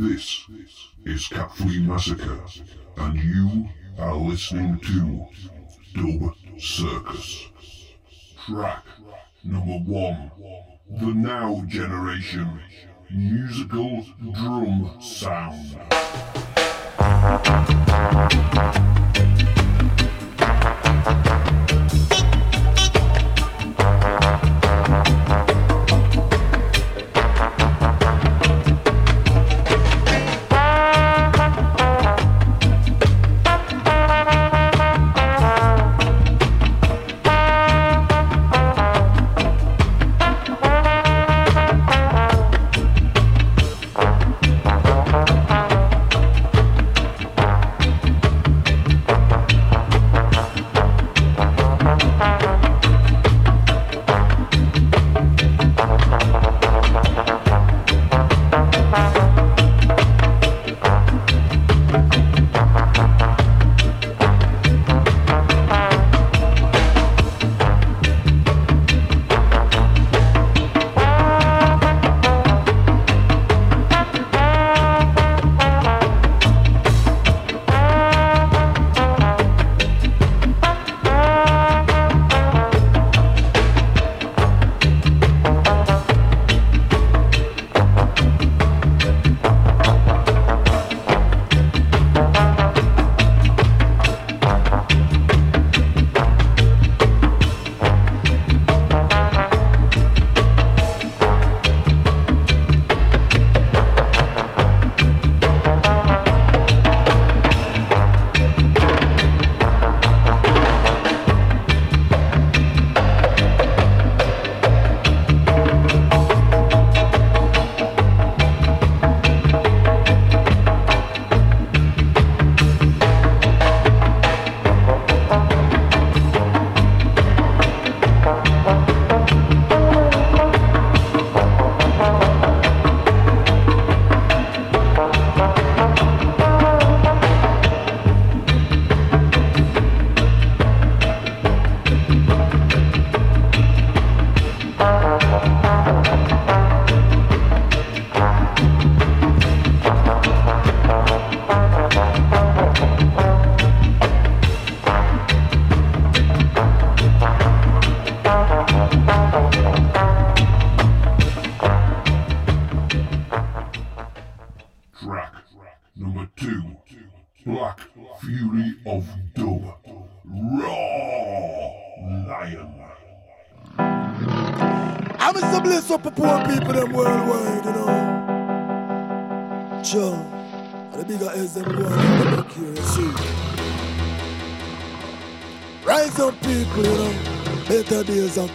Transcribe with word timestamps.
This 0.00 0.46
is 1.04 1.28
Cat 1.28 1.54
Flea 1.54 1.80
Massacre, 1.80 2.40
and 2.96 3.22
you 3.22 3.68
are 3.98 4.16
listening 4.16 4.80
to 4.80 5.26
Dub 5.92 6.34
Circus. 6.58 7.48
Track 8.46 8.86
number 9.44 9.76
one 9.76 10.30
The 10.88 11.04
Now 11.04 11.64
Generation 11.66 12.62
Musical 13.10 14.06
Drum 14.32 14.90
Sound. 15.02 15.76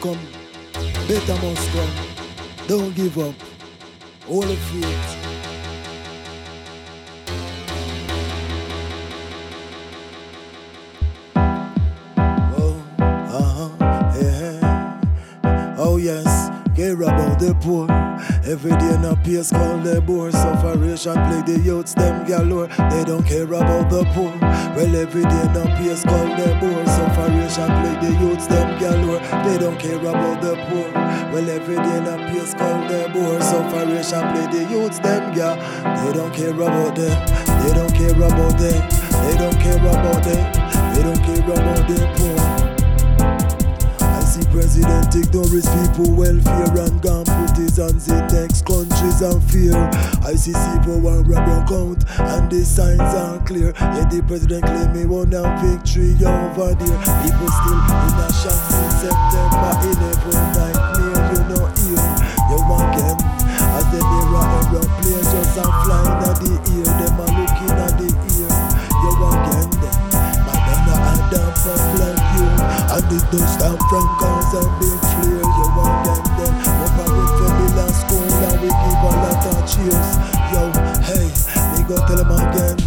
Are. 0.03 0.17
Better 1.07 1.35
must 1.41 1.71
come. 1.71 1.93
Don't 2.67 2.93
give 2.95 3.17
up. 3.17 3.33
All 4.29 4.41
faith. 4.41 5.17
Oh, 12.57 12.77
uh-huh. 12.99 13.69
Oh 15.77 15.97
yes, 15.97 16.51
care 16.75 16.93
about 17.01 17.39
the 17.39 17.55
poor. 17.61 17.87
Every 18.45 18.71
day 18.77 18.93
in 18.93 19.05
a 19.05 19.15
place 19.15 19.49
called 19.49 19.83
the 19.83 20.01
board. 20.01 20.33
Sufferation 20.33 21.13
play 21.13 21.41
the 21.45 21.59
youths, 21.63 21.93
them 21.95 22.25
galore. 22.27 22.67
They 22.67 23.03
don't 23.03 23.25
care 23.25 23.43
about 23.45 23.89
the 23.89 24.03
poor. 24.13 24.31
Well, 24.75 24.95
every 24.95 25.23
day 25.23 25.41
in 25.41 25.55
a 25.55 25.65
place 25.77 26.03
called 26.03 26.37
the 26.37 26.55
board. 26.61 26.87
Sufferation 26.87 27.67
play 27.81 27.95
the 28.01 28.11
youths, 28.21 28.47
them 28.47 28.64
They 29.55 29.61
don't 29.61 29.79
care 29.79 29.95
about 29.95 30.41
the 30.41 30.53
poor. 30.67 30.91
Well, 31.31 31.49
every 31.49 31.77
day 31.77 31.97
in 31.97 32.05
a 32.05 32.17
place 32.29 32.53
called 32.53 32.89
the 32.89 33.09
board. 33.13 33.41
Sufferation 33.41 34.19
play 34.33 34.47
the 34.51 34.69
youths, 34.69 34.99
them 34.99 35.33
gal. 35.33 35.55
They 36.03 36.11
don't 36.11 36.33
care 36.33 36.49
about 36.49 36.93
them. 36.93 37.25
They 37.63 37.73
don't 37.73 37.95
care 37.95 38.11
about 38.11 38.57
them. 38.59 38.89
They 39.23 39.37
don't 39.37 39.57
care 39.61 39.77
about 39.77 40.23
them. 40.25 40.93
They 40.93 41.03
don't 41.03 41.23
care 41.23 41.39
about 41.39 41.87
the 41.87 42.05
poor. 42.17 42.64
See 44.35 44.43
president 44.51 45.15
ignore 45.15 45.47
his 45.47 45.63
people 45.63 46.11
welfare 46.11 46.67
and 46.83 46.99
gone 46.99 47.23
put 47.23 47.55
his 47.55 47.79
hands 47.79 48.11
in 48.11 48.19
next 48.35 48.67
countries 48.67 49.23
and 49.23 49.39
fear. 49.47 49.71
I 50.27 50.35
see 50.35 50.51
people 50.51 50.99
want 50.99 51.23
rob 51.31 51.47
your 51.47 51.63
count 51.63 52.03
and 52.19 52.51
the 52.51 52.67
signs 52.67 52.99
are 52.99 53.39
clear. 53.47 53.71
Yet 53.95 54.11
the 54.11 54.19
president 54.27 54.67
claim 54.67 54.91
he 54.91 55.07
won 55.07 55.31
a 55.31 55.39
victory 55.63 56.19
over 56.19 56.75
there. 56.75 56.99
People 57.23 57.47
still 57.47 57.79
in 57.79 58.19
a 58.19 58.27
shock 58.35 58.59
in 58.75 58.91
September 59.07 59.71
11 60.03 60.27
nightmare. 60.51 61.15
You 61.31 61.41
know 61.55 61.63
here, 61.79 62.03
you 62.51 62.59
again. 62.59 63.15
As 63.55 63.87
the 63.87 64.03
mirror 64.03 64.43
aeroplane 64.51 65.23
just 65.31 65.55
a 65.55 65.65
flying 65.87 66.11
at 66.27 66.35
the 66.43 66.51
ear. 66.75 66.91
Them 66.91 67.23
a 67.23 67.27
looking 67.39 67.71
at 67.71 67.95
the 67.95 68.11
ear. 68.11 68.51
You 68.99 69.11
again 69.31 69.71
them. 69.79 69.95
Madonna 70.43 70.95
and 71.07 71.23
down 71.31 71.55
for 71.55 72.14
And 72.45 73.05
the 73.11 73.19
dust 73.31 73.59
and 73.61 73.79
from 73.89 74.07
cars 74.19 74.51
and 74.55 74.71
big 74.79 74.99
flare 75.01 75.43
You 75.43 75.67
want 75.75 75.97
them 76.05 76.23
them 76.37 76.53
Up 76.63 76.97
and 77.03 77.11
with 77.15 77.33
Fabula 77.37 77.87
school 77.91 78.29
And 78.45 78.57
we 78.61 78.69
give 78.69 79.01
a 79.03 79.11
lot 79.19 79.43
of 79.45 79.59
cheers. 79.65 80.09
Yo, 80.53 80.63
hey, 81.03 81.27
me 81.73 81.81
go 81.89 81.97
tell 82.07 82.21
them 82.21 82.31
again. 82.31 82.77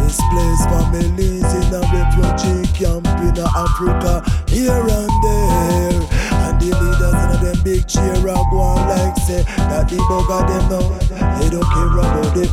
This 0.00 0.18
place 0.32 0.62
families 0.72 1.48
in 1.54 1.74
a 1.74 1.80
refugee 1.92 2.66
camp 2.74 3.06
in 3.22 3.36
Africa 3.38 4.24
Here 4.48 4.72
and 4.72 5.14
there. 5.22 6.00
And 6.44 6.60
the 6.60 6.70
leaders 6.74 7.20
in 7.24 7.44
them 7.44 7.58
big 7.64 7.86
chair 7.86 8.14
a 8.14 8.34
go 8.50 8.58
on 8.58 8.88
like 8.88 9.16
say 9.18 9.42
That 9.42 9.88
the 9.88 9.96
bugger 10.08 10.42
them 10.48 10.64
now 10.70 11.38
They 11.38 11.50
don't 11.50 11.64
care 11.64 11.98
about 11.98 12.34
the 12.34 12.44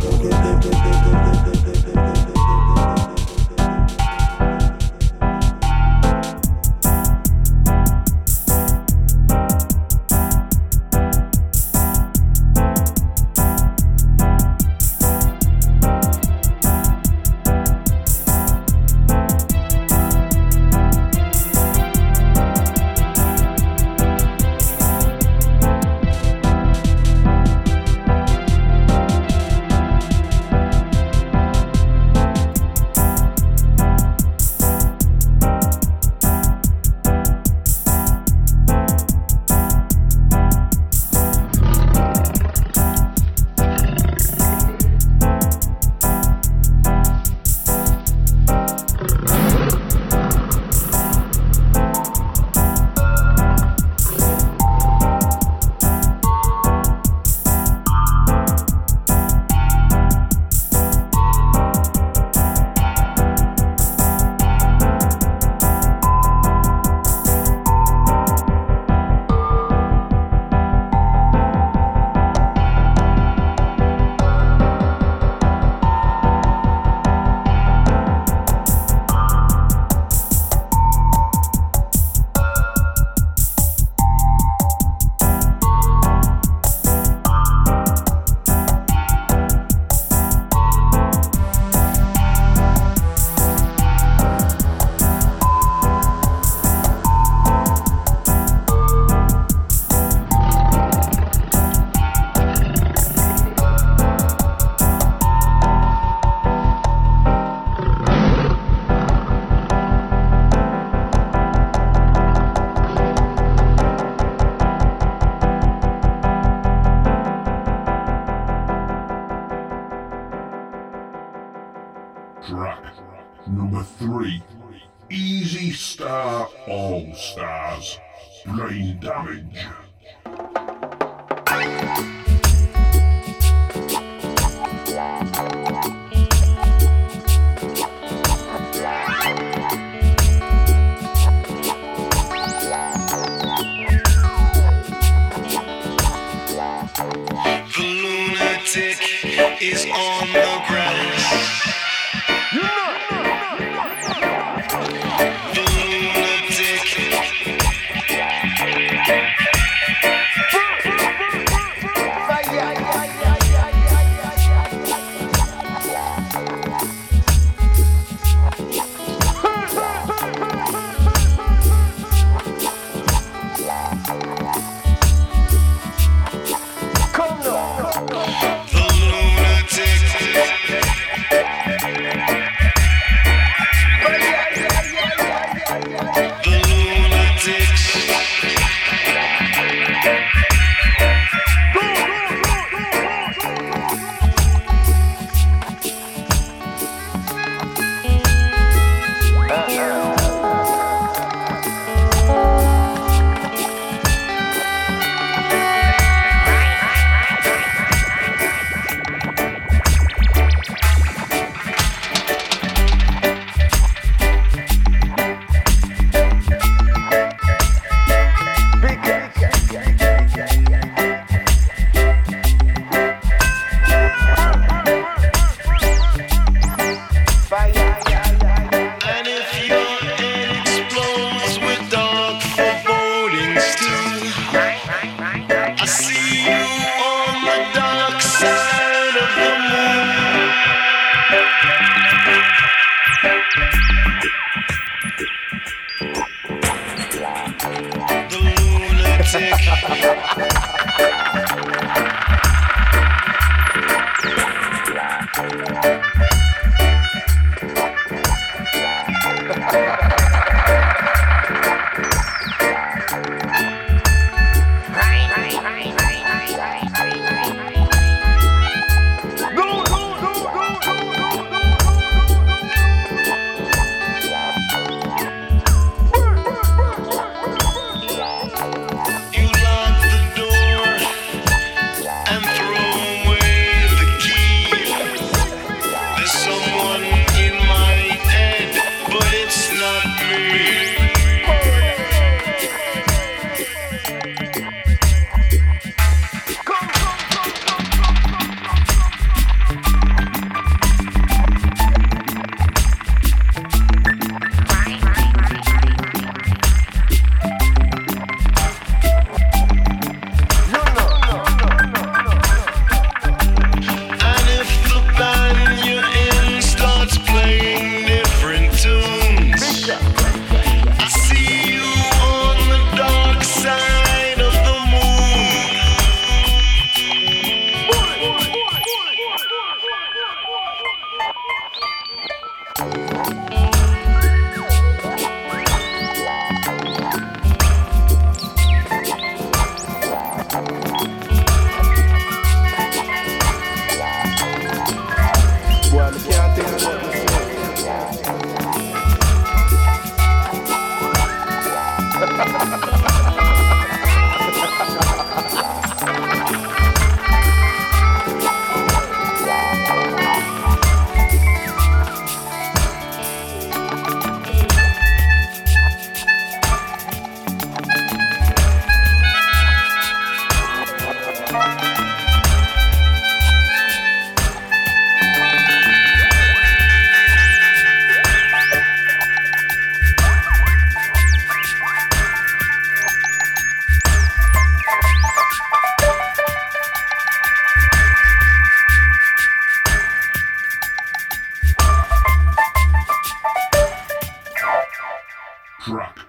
Track 395.83 396.19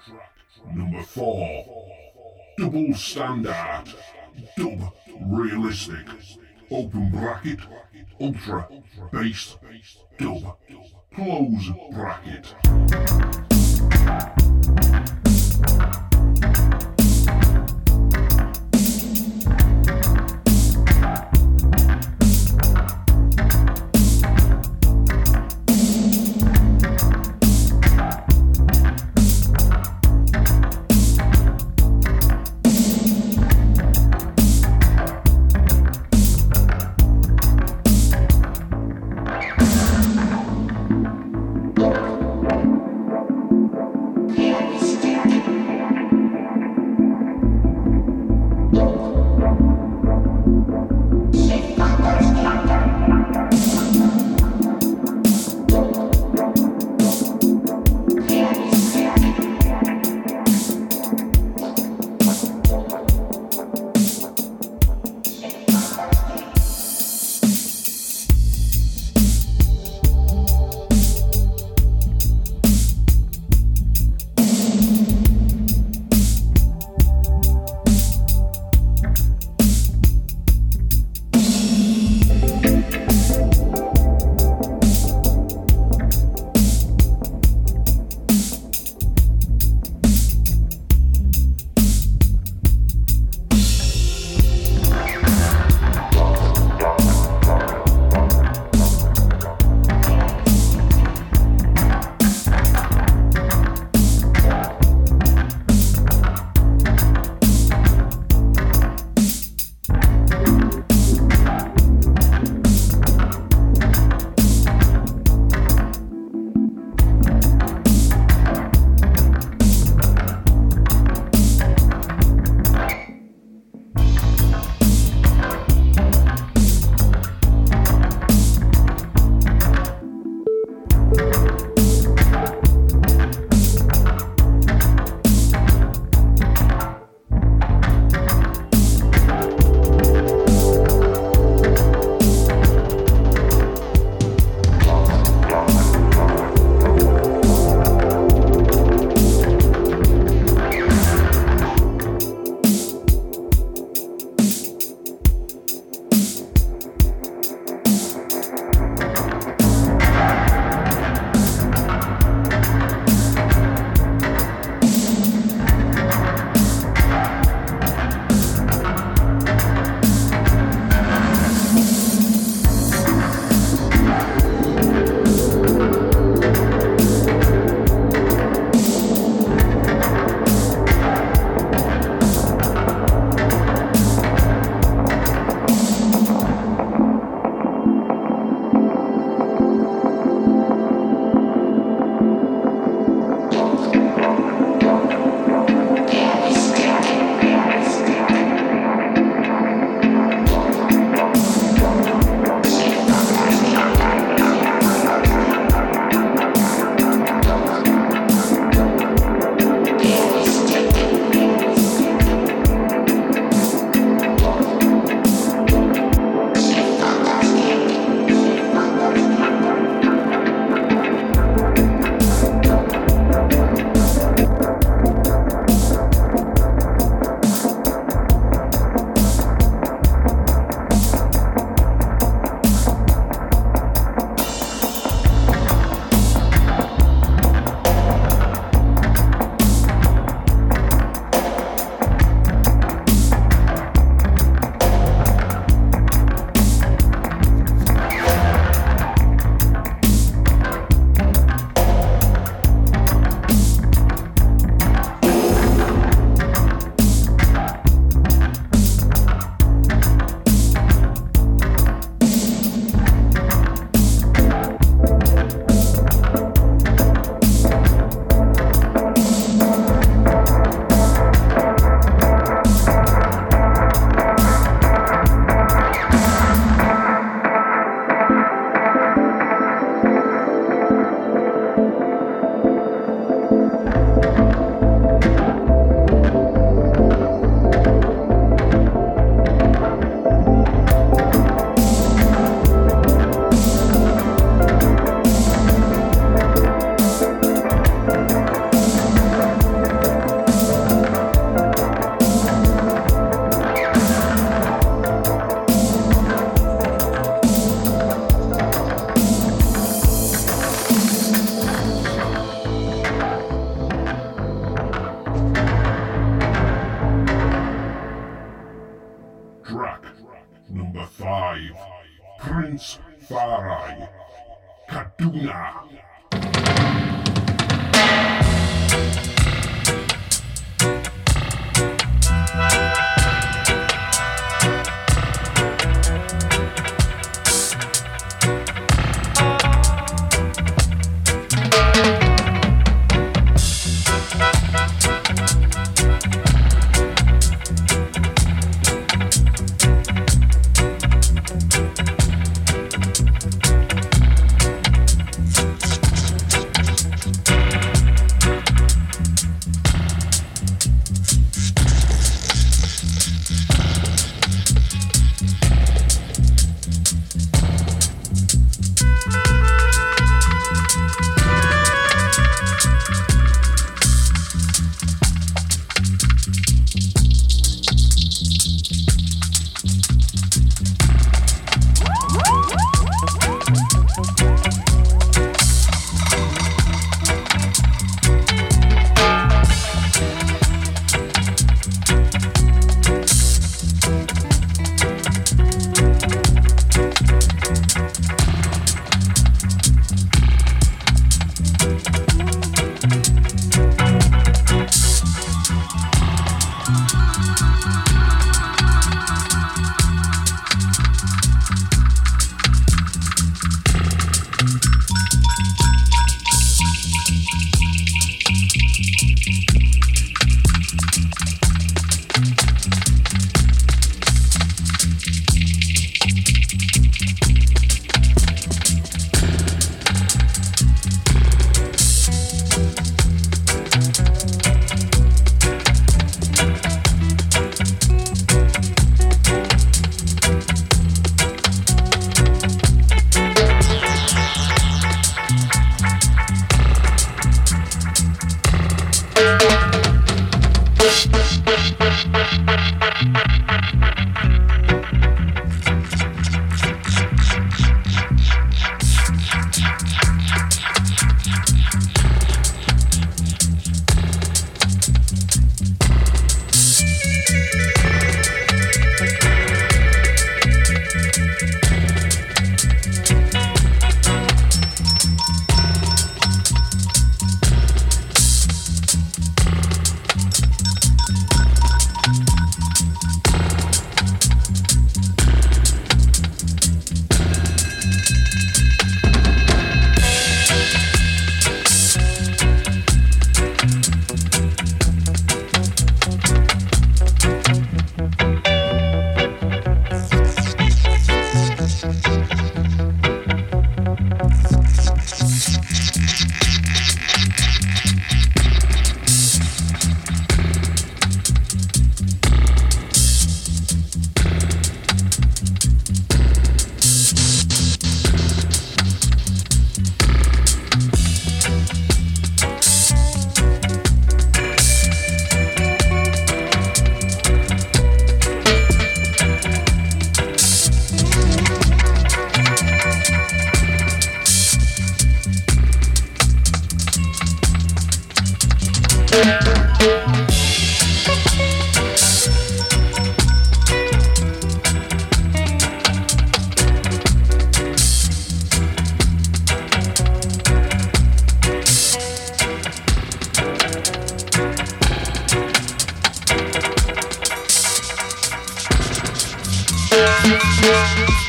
number 0.74 1.02
four. 1.02 1.92
Double 2.56 2.94
standard. 2.94 3.84
Dub 4.56 4.94
realistic. 5.26 6.06
Open 6.70 7.10
bracket. 7.10 7.60
Ultra 8.18 8.66
bass 9.12 9.56
dub. 10.18 10.56
Close 11.14 11.70
bracket. 11.92 12.54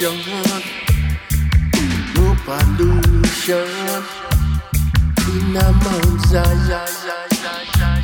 pollution. 0.00 0.62
No 2.14 2.34
pollution. 2.46 3.68
In 5.28 5.56
a 5.56 5.72
Mount 5.72 6.20
Zion. 6.26 7.99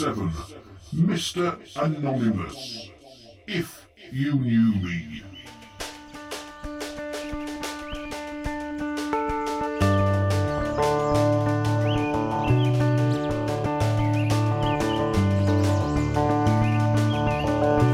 7. 0.00 0.32
Mr. 0.94 1.58
Anonymous. 1.76 2.88
If 3.46 3.86
you 4.10 4.34
knew 4.36 4.72
me. 4.80 5.22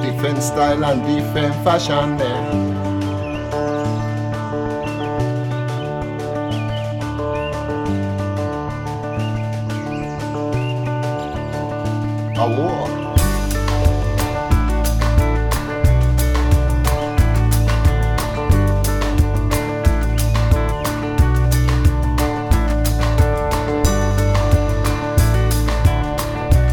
Different 0.01 0.43
style 0.45 0.85
and 0.85 1.03
different 1.03 1.55
fashion. 1.65 2.21
Eh? 2.21 2.66
A 12.39 12.47
war. 12.47 12.87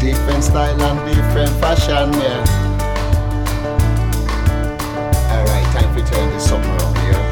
Different 0.00 0.44
style 0.44 0.82
and 0.82 0.98
different 1.08 1.48
fashion, 1.60 2.12
yeah. 2.12 2.44
Alright, 5.32 5.64
time 5.72 5.94
to 5.96 6.02
turn 6.12 6.30
here. 7.00 7.24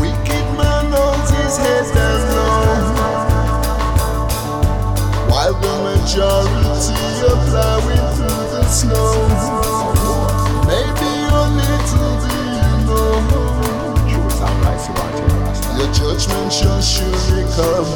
Wicked 0.00 0.46
man 0.58 0.90
holds 0.90 1.30
his 1.30 1.56
head 1.58 1.86
low. 6.16 6.63
Are 6.92 7.40
plowing 7.48 8.08
through 8.16 8.44
the 8.52 8.62
snow. 8.68 9.16
Maybe 10.68 11.10
a 11.32 11.44
little 11.56 12.12
do 12.20 12.34
you 12.52 12.72
know. 12.84 13.24
Your 15.78 15.90
judgment 15.92 16.52
shall 16.52 16.82
surely 16.82 17.44
come. 17.56 17.88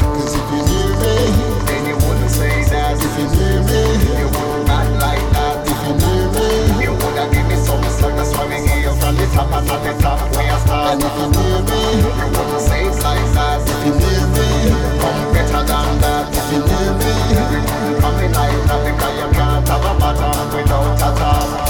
Cause 0.00 0.34
if 0.34 0.46
you 0.50 0.60
knew 0.64 0.88
me, 1.02 1.16
then 1.66 1.82
you 1.88 1.96
wouldn't 2.06 2.30
say 2.30 2.64
that. 2.70 2.96
If 2.96 3.14
you 3.18 3.26
knew 3.36 3.58
me, 3.68 3.80
you 4.20 4.28
wouldn't 4.28 4.68
act 4.70 4.92
like 4.96 5.26
that. 5.36 5.56
If 5.68 5.78
you 5.84 5.92
knew 5.92 6.24
me, 6.32 6.48
you 6.84 6.92
would 6.92 7.16
have 7.20 7.30
given 7.32 7.48
me 7.48 7.56
some 7.56 7.82
slack. 7.84 8.16
That's 8.16 8.32
why 8.32 8.46
we 8.48 8.58
give 8.66 8.80
you 8.80 8.94
from 8.96 9.14
the 9.16 9.26
top 9.34 9.52
and 9.52 9.68
at 9.68 9.80
the 9.84 9.92
top 10.02 10.18
where 10.34 10.46
you 10.46 10.58
start. 10.64 10.92
And 10.92 11.02
if 11.04 11.14
you 11.20 11.28
knew 11.36 11.56
me, 11.68 11.80
you 12.00 12.26
wouldn't 12.32 12.62
say 12.64 12.80
it 12.86 12.96
like 13.04 13.28
that. 13.36 13.60
If 13.60 13.78
you 13.84 13.92
knew 13.92 14.24
me, 14.32 14.48
come 15.00 15.20
better 15.34 15.62
than 15.68 16.00
that. 16.00 16.17
Without 20.54 20.96
a 20.96 21.18
top. 21.18 21.67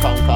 conquer. 0.00 0.35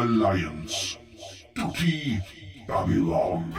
Alliance. 0.00 0.96
Duty 1.54 2.20
Babylon. 2.66 3.52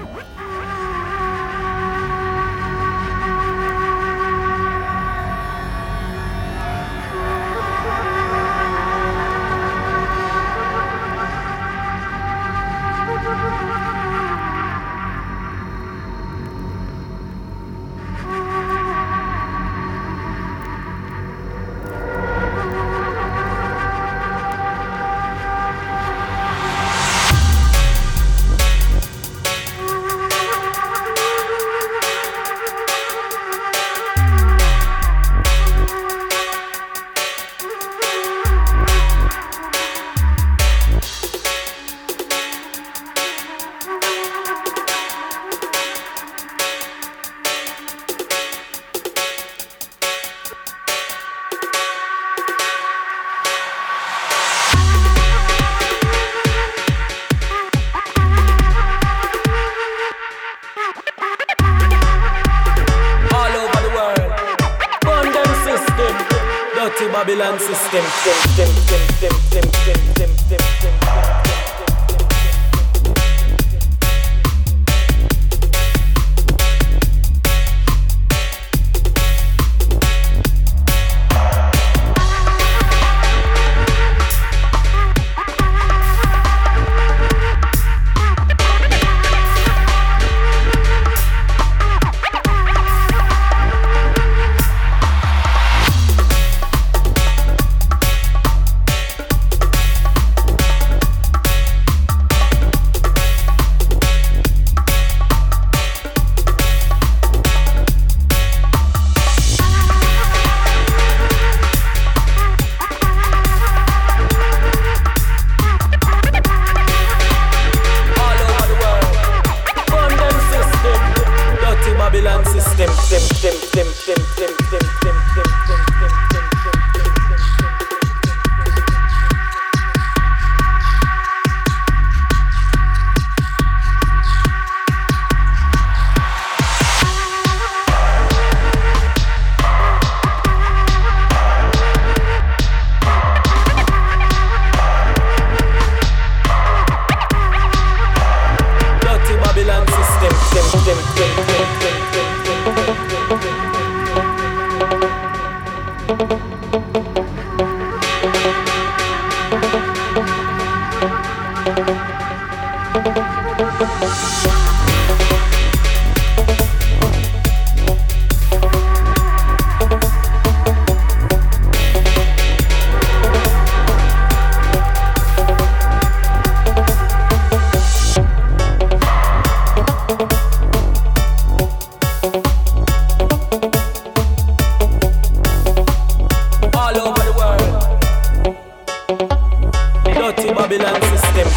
anti-Babylon 190.41 191.01
system. 191.01 191.47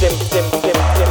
Dim, 0.00 0.18
dim, 0.32 0.48
dim, 0.62 1.01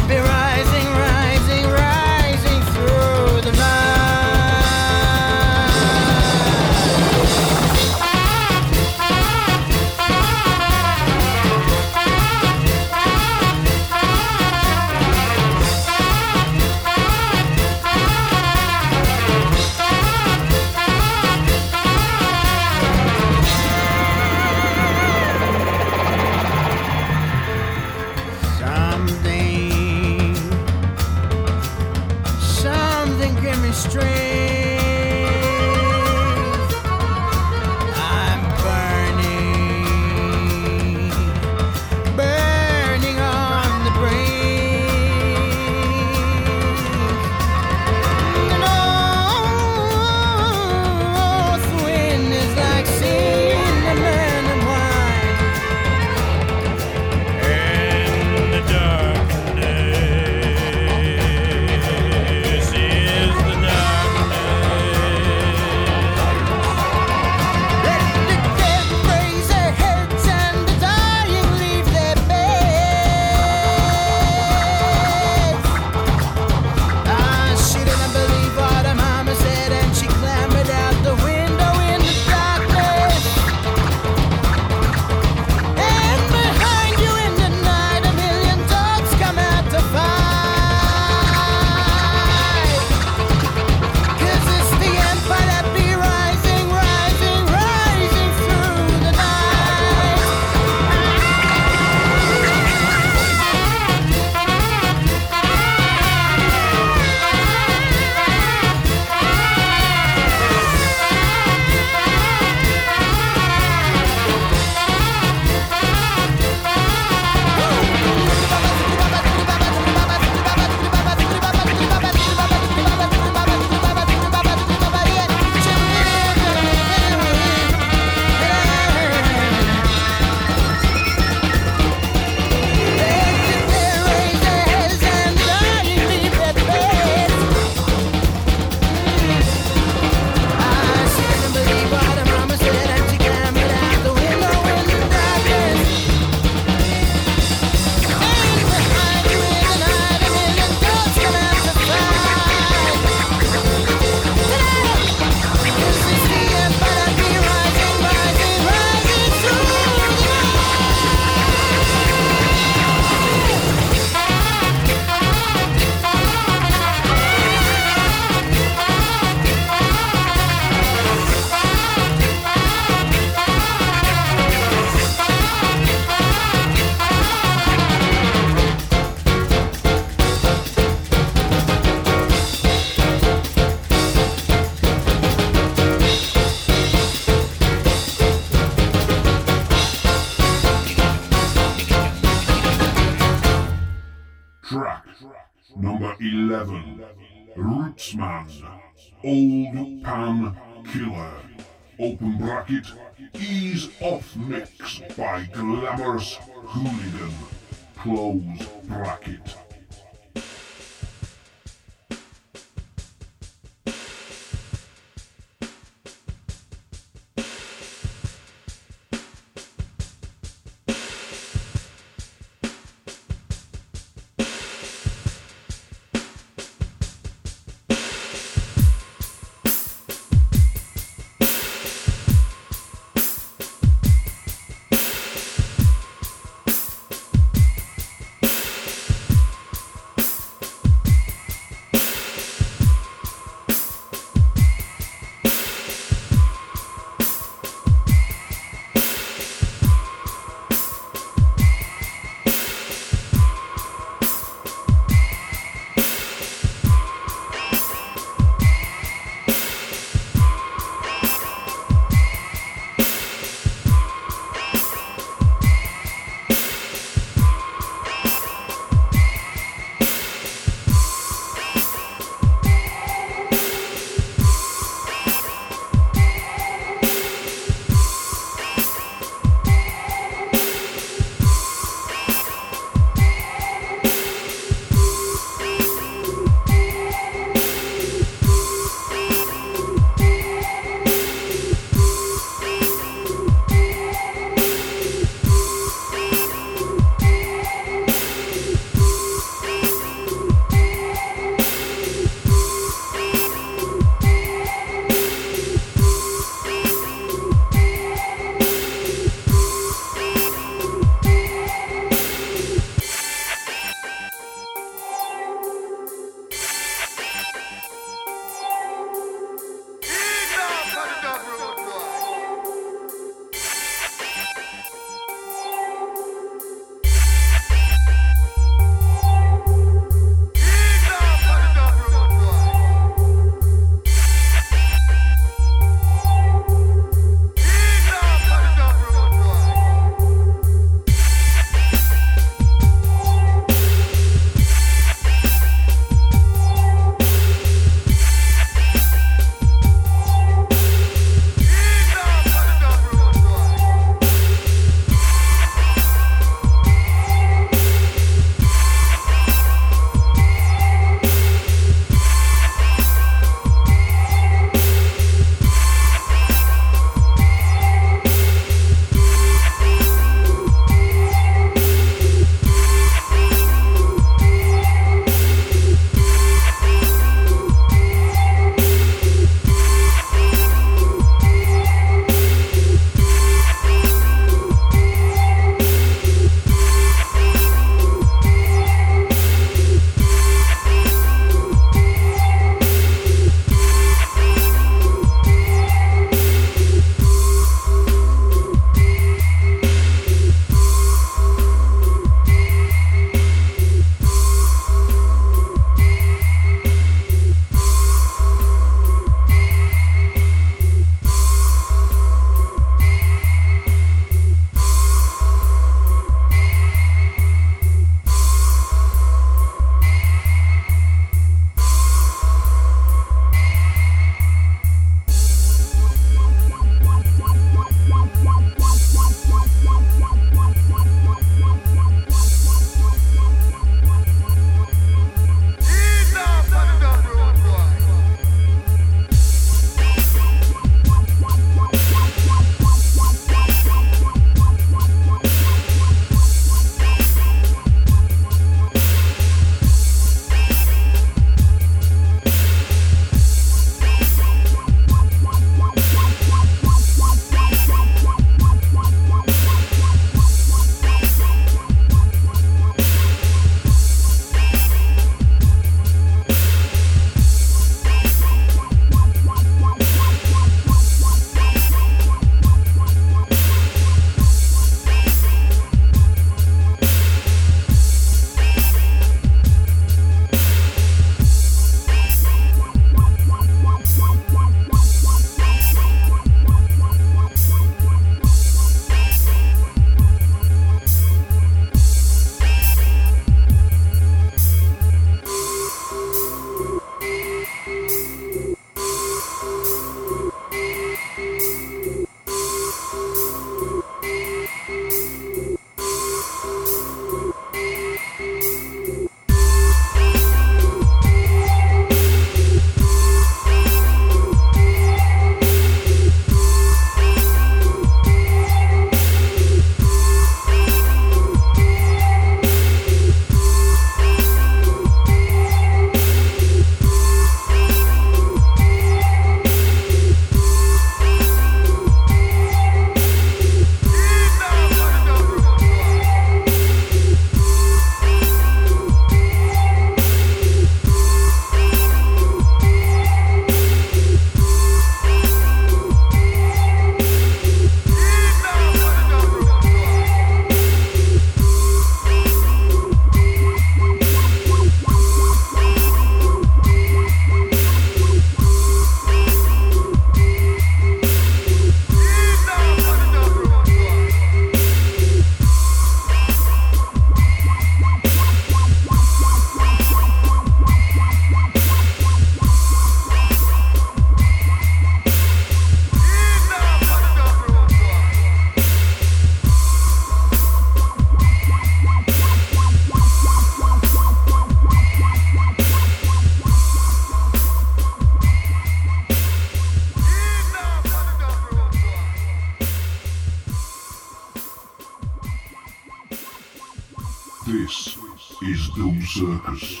Circus. 599.36 600.00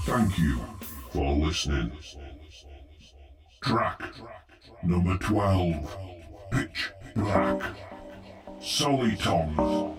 Thank 0.00 0.38
you 0.38 0.60
for 1.12 1.32
listening. 1.32 1.92
Track 3.62 4.02
number 4.82 5.16
12 5.16 5.96
Pitch 6.52 6.90
Black 7.16 7.62
Solitons. 8.60 9.96